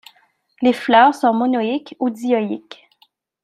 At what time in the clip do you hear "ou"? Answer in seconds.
1.99-2.09